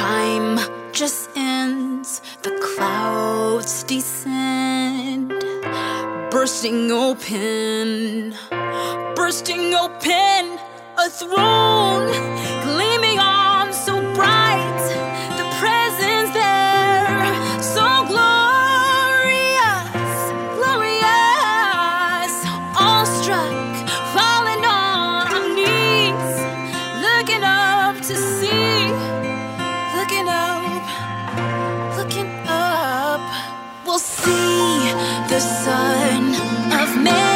[0.00, 0.58] Time
[0.92, 5.28] just ends, the clouds descend,
[6.30, 8.34] bursting open,
[9.14, 10.58] bursting open
[10.96, 12.49] a throne.
[34.18, 34.92] see
[35.28, 36.34] the Son
[36.72, 37.29] of Man.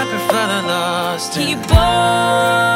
[0.00, 1.32] I prefer the lost.
[1.32, 2.67] Keep on.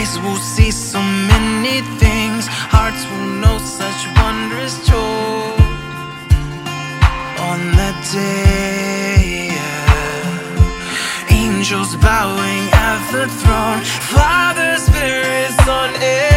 [0.00, 4.96] Eyes will see so many things, hearts will know such wondrous joy.
[7.50, 11.36] On that day, yeah.
[11.44, 13.82] angels bowing at the throne,
[14.14, 16.29] Father, Spirit's on air.